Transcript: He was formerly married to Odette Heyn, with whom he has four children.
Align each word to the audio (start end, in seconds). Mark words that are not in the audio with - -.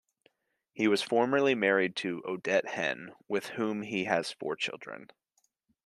He 0.73 0.87
was 0.87 1.03
formerly 1.03 1.53
married 1.53 1.95
to 1.97 2.23
Odette 2.25 2.69
Heyn, 2.69 3.13
with 3.27 3.49
whom 3.49 3.83
he 3.83 4.05
has 4.05 4.31
four 4.31 4.55
children. 4.55 5.11